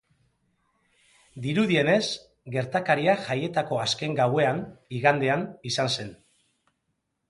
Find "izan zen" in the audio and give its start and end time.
5.75-6.15